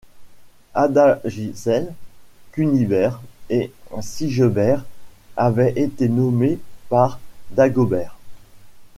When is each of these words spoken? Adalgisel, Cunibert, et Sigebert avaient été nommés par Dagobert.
Adalgisel, 0.73 1.93
Cunibert, 2.53 3.21
et 3.51 3.71
Sigebert 3.99 4.83
avaient 5.37 5.73
été 5.73 6.09
nommés 6.09 6.57
par 6.89 7.19
Dagobert. 7.51 8.15